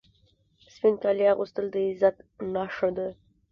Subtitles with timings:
[0.73, 2.15] سپین کالي اغوستل د عزت
[2.53, 3.07] نښه ده.